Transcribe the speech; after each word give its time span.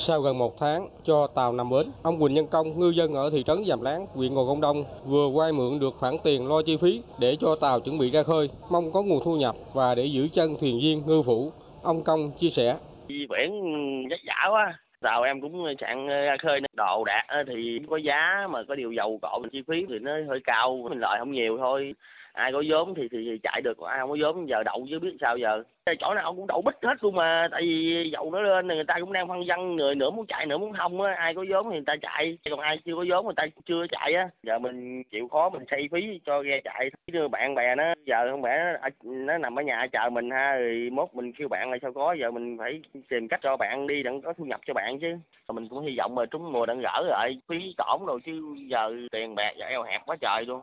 Sau 0.00 0.20
gần 0.20 0.38
một 0.38 0.58
tháng 0.58 0.88
cho 1.04 1.26
tàu 1.34 1.52
nằm 1.52 1.70
bến, 1.70 1.86
ông 2.02 2.20
Quỳnh 2.20 2.34
Nhân 2.34 2.46
Công, 2.50 2.78
ngư 2.80 2.90
dân 2.90 3.14
ở 3.14 3.30
thị 3.30 3.42
trấn 3.42 3.64
Giàm 3.66 3.82
Láng, 3.82 4.06
huyện 4.14 4.34
Gò 4.34 4.42
Công 4.48 4.60
Đông 4.60 4.84
vừa 5.06 5.28
vay 5.28 5.52
mượn 5.52 5.78
được 5.80 5.94
khoản 5.98 6.16
tiền 6.24 6.48
lo 6.48 6.62
chi 6.62 6.76
phí 6.76 7.02
để 7.20 7.36
cho 7.40 7.56
tàu 7.56 7.80
chuẩn 7.80 7.98
bị 7.98 8.10
ra 8.10 8.22
khơi, 8.22 8.50
mong 8.70 8.92
có 8.92 9.02
nguồn 9.02 9.20
thu 9.24 9.36
nhập 9.36 9.54
và 9.74 9.94
để 9.94 10.04
giữ 10.04 10.28
chân 10.32 10.56
thuyền 10.60 10.80
viên 10.82 11.02
ngư 11.06 11.22
phủ. 11.22 11.52
Ông 11.82 12.02
Công 12.04 12.30
chia 12.38 12.50
sẻ. 12.50 12.76
Đi 13.08 13.26
biển 13.30 13.52
vất 14.10 14.20
vả 14.26 14.48
quá, 14.50 14.78
tàu 15.02 15.22
em 15.22 15.40
cũng 15.40 15.64
chặn 15.78 16.06
ra 16.06 16.36
khơi 16.42 16.60
đồ 16.76 17.04
đạc 17.04 17.26
thì 17.46 17.78
có 17.90 17.96
giá 17.96 18.46
mà 18.50 18.62
có 18.68 18.74
điều 18.74 18.92
dầu 18.92 19.18
cộ 19.22 19.42
chi 19.52 19.62
phí 19.68 19.86
thì 19.88 19.98
nó 20.00 20.12
hơi 20.28 20.40
cao 20.44 20.86
mình 20.90 21.00
lợi 21.00 21.18
không 21.18 21.32
nhiều 21.32 21.58
thôi 21.58 21.94
ai 22.38 22.52
có 22.52 22.62
vốn 22.68 22.94
thì, 22.94 23.08
thì 23.12 23.18
thì 23.26 23.38
chạy 23.42 23.60
được 23.64 23.78
ai 23.78 23.98
không 23.98 24.10
có 24.10 24.16
vốn 24.20 24.48
giờ 24.48 24.62
đậu 24.62 24.86
chứ 24.90 24.98
biết 24.98 25.16
sao 25.20 25.36
giờ. 25.36 25.62
Chỗ 26.00 26.14
nào 26.14 26.34
cũng 26.34 26.46
đậu 26.46 26.62
bích 26.62 26.74
hết 26.82 26.94
luôn 27.00 27.14
mà 27.14 27.48
tại 27.50 27.62
vì 27.62 28.10
dầu 28.12 28.30
nó 28.30 28.40
lên 28.40 28.66
người 28.66 28.84
ta 28.84 28.96
cũng 29.00 29.12
đang 29.12 29.28
phân 29.28 29.44
vân 29.48 29.76
người 29.76 29.94
nữa 29.94 30.10
muốn 30.10 30.26
chạy 30.26 30.46
nữa 30.46 30.58
muốn 30.58 30.72
không 30.72 31.00
á 31.00 31.14
ai 31.14 31.34
có 31.34 31.44
vốn 31.50 31.70
thì 31.70 31.76
người 31.76 31.84
ta 31.86 31.94
chạy 32.02 32.38
còn 32.50 32.60
ai 32.60 32.78
chưa 32.84 32.96
có 32.96 33.04
vốn 33.08 33.24
người 33.24 33.34
ta 33.36 33.46
chưa 33.66 33.86
chạy 33.90 34.14
á. 34.14 34.28
Giờ 34.42 34.58
mình 34.58 35.02
chịu 35.02 35.28
khó 35.28 35.50
mình 35.50 35.62
xây 35.70 35.88
phí 35.92 36.20
cho 36.26 36.42
ghe 36.42 36.60
chạy 36.64 36.90
đưa 37.12 37.28
bạn 37.28 37.54
bè 37.54 37.74
nó 37.74 37.84
giờ 38.06 38.30
không 38.30 38.42
phải 38.42 38.58
nó, 38.58 38.88
nó 39.02 39.38
nằm 39.38 39.58
ở 39.58 39.62
nhà 39.62 39.86
chờ 39.92 40.10
mình 40.10 40.30
ha 40.30 40.56
rồi 40.56 40.88
mốt 40.92 41.08
mình 41.12 41.32
kêu 41.32 41.48
bạn 41.48 41.70
là 41.70 41.78
sao 41.82 41.92
có 41.92 42.12
giờ 42.12 42.30
mình 42.30 42.58
phải 42.58 42.80
tìm 43.08 43.28
cách 43.28 43.40
cho 43.42 43.56
bạn 43.56 43.86
đi 43.86 44.02
đặng 44.02 44.22
có 44.22 44.32
thu 44.32 44.44
nhập 44.44 44.60
cho 44.66 44.74
bạn 44.74 44.98
chứ. 44.98 45.16
Mình 45.52 45.68
cũng 45.68 45.86
hy 45.86 45.94
vọng 45.98 46.14
mà 46.14 46.26
trúng 46.26 46.52
mùa 46.52 46.66
đặng 46.66 46.80
gỡ 46.80 47.02
lại 47.06 47.40
phí 47.48 47.74
tổn 47.76 48.06
rồi 48.06 48.20
chứ 48.26 48.56
giờ 48.66 48.92
tiền 49.12 49.34
bạc 49.34 49.52
eo 49.58 49.82
hẹp 49.82 50.00
quá 50.06 50.16
trời 50.20 50.44
luôn 50.46 50.60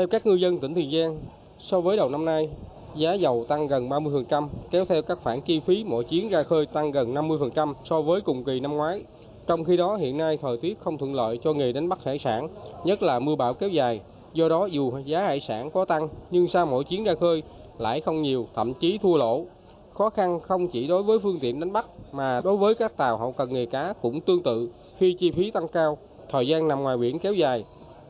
theo 0.00 0.06
các 0.06 0.26
ngư 0.26 0.34
dân 0.34 0.58
tỉnh 0.58 0.74
Tiền 0.74 0.90
Giang, 0.92 1.20
so 1.58 1.80
với 1.80 1.96
đầu 1.96 2.08
năm 2.08 2.24
nay, 2.24 2.48
giá 2.96 3.14
dầu 3.14 3.44
tăng 3.48 3.66
gần 3.66 3.88
30%, 3.88 4.48
kéo 4.70 4.84
theo 4.84 5.02
các 5.02 5.18
khoản 5.22 5.40
chi 5.40 5.60
phí 5.60 5.84
mỗi 5.86 6.04
chuyến 6.04 6.28
ra 6.28 6.42
khơi 6.42 6.66
tăng 6.66 6.90
gần 6.90 7.14
50% 7.14 7.74
so 7.84 8.02
với 8.02 8.20
cùng 8.20 8.44
kỳ 8.44 8.60
năm 8.60 8.76
ngoái. 8.76 9.02
Trong 9.46 9.64
khi 9.64 9.76
đó 9.76 9.96
hiện 9.96 10.18
nay 10.18 10.38
thời 10.42 10.56
tiết 10.56 10.78
không 10.78 10.98
thuận 10.98 11.14
lợi 11.14 11.38
cho 11.44 11.52
nghề 11.52 11.72
đánh 11.72 11.88
bắt 11.88 12.04
hải 12.04 12.18
sản, 12.18 12.48
nhất 12.84 13.02
là 13.02 13.18
mưa 13.18 13.36
bão 13.36 13.54
kéo 13.54 13.68
dài. 13.68 14.00
Do 14.32 14.48
đó 14.48 14.66
dù 14.66 14.92
giá 15.04 15.22
hải 15.22 15.40
sản 15.40 15.70
có 15.70 15.84
tăng 15.84 16.08
nhưng 16.30 16.48
sau 16.48 16.66
mỗi 16.66 16.84
chuyến 16.84 17.04
ra 17.04 17.14
khơi 17.14 17.42
lãi 17.78 18.00
không 18.00 18.22
nhiều, 18.22 18.46
thậm 18.54 18.74
chí 18.74 18.98
thua 18.98 19.16
lỗ. 19.16 19.44
Khó 19.92 20.10
khăn 20.10 20.40
không 20.40 20.68
chỉ 20.68 20.86
đối 20.86 21.02
với 21.02 21.18
phương 21.18 21.38
tiện 21.40 21.60
đánh 21.60 21.72
bắt 21.72 21.86
mà 22.12 22.40
đối 22.44 22.56
với 22.56 22.74
các 22.74 22.96
tàu 22.96 23.18
hậu 23.18 23.32
cần 23.32 23.52
nghề 23.52 23.66
cá 23.66 23.94
cũng 24.02 24.20
tương 24.20 24.42
tự 24.42 24.70
khi 24.98 25.12
chi 25.18 25.30
phí 25.30 25.50
tăng 25.50 25.68
cao, 25.68 25.98
thời 26.30 26.46
gian 26.46 26.68
nằm 26.68 26.82
ngoài 26.82 26.96
biển 26.96 27.18
kéo 27.18 27.34
dài 27.34 27.64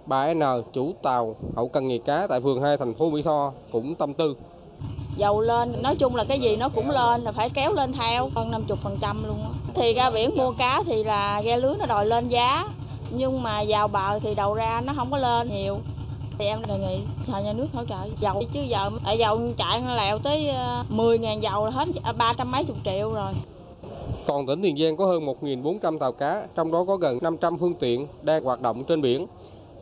Bà 0.06 0.34
N, 0.34 0.40
chủ 0.72 0.92
tàu 1.02 1.36
hậu 1.56 1.68
cần 1.68 1.88
nghề 1.88 1.98
cá 1.98 2.26
tại 2.26 2.40
phường 2.40 2.62
2 2.62 2.76
thành 2.76 2.94
phố 2.94 3.10
Mỹ 3.10 3.22
Tho 3.22 3.52
cũng 3.72 3.94
tâm 3.94 4.14
tư. 4.14 4.36
Dầu 5.16 5.40
lên, 5.40 5.82
nói 5.82 5.96
chung 5.96 6.16
là 6.16 6.24
cái 6.24 6.40
gì 6.40 6.56
nó 6.56 6.68
cũng 6.68 6.90
lên, 6.90 7.22
là 7.22 7.32
phải 7.32 7.50
kéo 7.50 7.72
lên 7.72 7.92
theo, 7.92 8.30
hơn 8.34 8.50
50% 8.50 9.26
luôn. 9.26 9.38
Thì 9.74 9.94
ra 9.94 10.10
biển 10.10 10.30
mua 10.36 10.52
cá 10.58 10.82
thì 10.86 11.04
là 11.04 11.42
ghe 11.42 11.56
lưới 11.56 11.74
nó 11.78 11.86
đòi 11.86 12.06
lên 12.06 12.28
giá, 12.28 12.68
nhưng 13.10 13.42
mà 13.42 13.64
vào 13.68 13.88
bờ 13.88 14.18
thì 14.18 14.34
đầu 14.34 14.54
ra 14.54 14.80
nó 14.84 14.92
không 14.96 15.10
có 15.10 15.18
lên 15.18 15.48
nhiều. 15.48 15.78
Thì 16.38 16.44
em 16.44 16.62
đề 16.68 16.78
nghị 16.78 17.00
nhờ 17.26 17.38
nhà 17.38 17.52
nước 17.52 17.66
hỗ 17.72 17.84
trợ 17.84 17.96
dầu 18.20 18.42
chứ 18.52 18.60
giờ 18.60 18.90
ở 19.04 19.12
dầu 19.12 19.40
chạy 19.56 19.82
lèo 19.96 20.18
tới 20.18 20.50
10.000 20.90 21.40
dầu 21.40 21.64
là 21.64 21.70
hết 21.70 21.88
ba 22.18 22.34
trăm 22.38 22.50
mấy 22.50 22.64
chục 22.64 22.76
triệu 22.84 23.12
rồi. 23.12 23.32
Toàn 24.26 24.46
tỉnh 24.46 24.62
Tiền 24.62 24.76
Giang 24.78 24.96
có 24.96 25.06
hơn 25.06 25.26
1.400 25.26 25.98
tàu 25.98 26.12
cá, 26.12 26.46
trong 26.54 26.72
đó 26.72 26.84
có 26.84 26.96
gần 26.96 27.18
500 27.22 27.58
phương 27.58 27.74
tiện 27.74 28.06
đang 28.22 28.44
hoạt 28.44 28.60
động 28.60 28.84
trên 28.84 29.02
biển. 29.02 29.26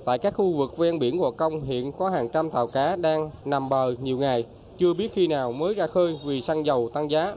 Tại 0.08 0.18
các 0.18 0.34
khu 0.34 0.52
vực 0.52 0.76
ven 0.76 0.98
biển 0.98 1.18
Gò 1.18 1.30
Công 1.30 1.62
hiện 1.62 1.92
có 1.92 2.08
hàng 2.08 2.28
trăm 2.28 2.50
tàu 2.50 2.66
cá 2.66 2.96
đang 2.96 3.30
nằm 3.44 3.68
bờ 3.68 3.94
nhiều 4.02 4.18
ngày, 4.18 4.44
chưa 4.78 4.94
biết 4.94 5.12
khi 5.12 5.26
nào 5.26 5.52
mới 5.52 5.74
ra 5.74 5.86
khơi 5.86 6.18
vì 6.24 6.40
xăng 6.42 6.66
dầu 6.66 6.90
tăng 6.92 7.10
giá. 7.10 7.34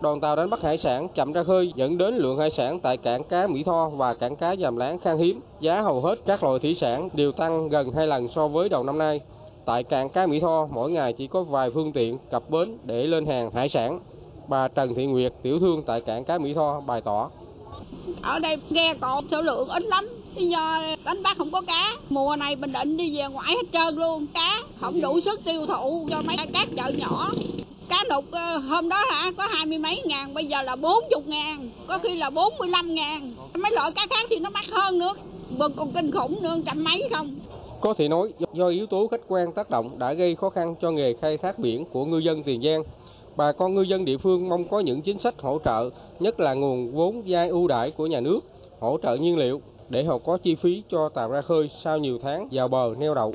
Đoàn 0.00 0.20
tàu 0.20 0.36
đánh 0.36 0.50
bắt 0.50 0.62
hải 0.62 0.78
sản 0.78 1.08
chậm 1.08 1.32
ra 1.32 1.42
khơi 1.42 1.72
dẫn 1.74 1.98
đến 1.98 2.14
lượng 2.14 2.38
hải 2.38 2.50
sản 2.50 2.80
tại 2.80 2.96
cảng 2.96 3.24
cá 3.24 3.46
Mỹ 3.46 3.62
Tho 3.62 3.88
và 3.88 4.14
cảng 4.14 4.36
cá 4.36 4.56
Dàm 4.56 4.76
Láng 4.76 4.98
khan 4.98 5.18
hiếm. 5.18 5.40
Giá 5.60 5.80
hầu 5.80 6.00
hết 6.00 6.18
các 6.26 6.42
loại 6.44 6.58
thủy 6.58 6.74
sản 6.74 7.08
đều 7.14 7.32
tăng 7.32 7.68
gần 7.68 7.92
hai 7.92 8.06
lần 8.06 8.28
so 8.28 8.48
với 8.48 8.68
đầu 8.68 8.84
năm 8.84 8.98
nay. 8.98 9.20
Tại 9.64 9.82
cảng 9.82 10.08
cá 10.08 10.26
Mỹ 10.26 10.40
Tho 10.40 10.68
mỗi 10.72 10.90
ngày 10.90 11.12
chỉ 11.12 11.26
có 11.26 11.42
vài 11.42 11.70
phương 11.70 11.92
tiện 11.92 12.18
cập 12.30 12.50
bến 12.50 12.78
để 12.84 13.06
lên 13.06 13.26
hàng 13.26 13.50
hải 13.50 13.68
sản. 13.68 14.00
Bà 14.48 14.68
Trần 14.68 14.94
Thị 14.94 15.06
Nguyệt, 15.06 15.32
tiểu 15.42 15.58
thương 15.58 15.82
tại 15.86 16.00
cảng 16.00 16.24
cá 16.24 16.38
Mỹ 16.38 16.54
Tho 16.54 16.80
bày 16.80 17.00
tỏ. 17.00 17.30
Ở 18.22 18.38
đây 18.38 18.56
ghe 18.70 18.94
còn 19.00 19.24
số 19.30 19.42
lượng 19.42 19.68
ít 19.68 19.82
lắm, 19.82 20.08
do 20.46 20.82
đánh 21.04 21.22
bắt 21.22 21.38
không 21.38 21.50
có 21.50 21.60
cá. 21.60 21.96
Mùa 22.08 22.36
này 22.36 22.56
bình 22.56 22.72
định 22.72 22.96
đi 22.96 23.16
về 23.16 23.24
ngoại 23.32 23.48
hết 23.48 23.66
trơn 23.72 23.94
luôn. 23.94 24.26
Cá 24.34 24.62
không 24.80 25.00
đủ 25.00 25.20
sức 25.20 25.40
tiêu 25.44 25.66
thụ 25.66 26.08
cho 26.10 26.22
mấy 26.22 26.36
các 26.52 26.68
chợ 26.76 26.92
nhỏ. 26.98 27.32
Cá 27.88 28.04
nục 28.10 28.24
ờ, 28.30 28.58
hôm 28.58 28.88
đó 28.88 29.04
hả, 29.10 29.32
có 29.36 29.46
hai 29.50 29.66
mươi 29.66 29.78
mấy 29.78 30.02
ngàn, 30.04 30.34
bây 30.34 30.46
giờ 30.46 30.62
là 30.62 30.76
bốn 30.76 31.04
chục 31.10 31.26
ngàn, 31.26 31.70
có 31.86 31.98
khi 31.98 32.16
là 32.16 32.30
bốn 32.30 32.58
mươi 32.58 32.68
lăm 32.68 32.94
ngàn. 32.94 33.34
Mấy 33.54 33.72
loại 33.72 33.90
cá 33.92 34.06
khác 34.10 34.26
thì 34.30 34.38
nó 34.38 34.50
mắc 34.50 34.64
hơn 34.70 34.98
nữa. 34.98 35.14
Bực 35.58 35.72
còn 35.76 35.92
kinh 35.92 36.12
khủng 36.12 36.42
nữa, 36.42 36.56
trăm 36.66 36.84
mấy 36.84 37.08
không? 37.12 37.34
Có 37.80 37.94
thể 37.94 38.08
nói, 38.08 38.32
do 38.52 38.68
yếu 38.68 38.86
tố 38.86 39.06
khách 39.06 39.20
quan 39.28 39.52
tác 39.52 39.70
động 39.70 39.98
đã 39.98 40.12
gây 40.12 40.34
khó 40.34 40.50
khăn 40.50 40.74
cho 40.80 40.90
nghề 40.90 41.14
khai 41.14 41.36
thác 41.36 41.58
biển 41.58 41.84
của 41.84 42.04
ngư 42.04 42.18
dân 42.18 42.42
Tiền 42.42 42.62
Giang. 42.62 42.82
Bà 43.36 43.52
con 43.52 43.74
ngư 43.74 43.82
dân 43.82 44.04
địa 44.04 44.18
phương 44.18 44.48
mong 44.48 44.68
có 44.68 44.80
những 44.80 45.02
chính 45.02 45.18
sách 45.18 45.34
hỗ 45.40 45.58
trợ, 45.64 45.90
nhất 46.20 46.40
là 46.40 46.54
nguồn 46.54 46.92
vốn 46.92 47.22
vay 47.26 47.48
ưu 47.48 47.68
đãi 47.68 47.90
của 47.90 48.06
nhà 48.06 48.20
nước, 48.20 48.40
hỗ 48.80 48.98
trợ 49.02 49.16
nhiên 49.16 49.36
liệu 49.36 49.60
để 49.88 50.04
họ 50.04 50.18
có 50.18 50.38
chi 50.42 50.54
phí 50.54 50.82
cho 50.88 51.08
tàu 51.08 51.30
ra 51.30 51.42
khơi 51.42 51.70
sau 51.82 51.98
nhiều 51.98 52.18
tháng 52.22 52.48
vào 52.52 52.68
bờ 52.68 52.94
neo 52.98 53.14
đậu. 53.14 53.34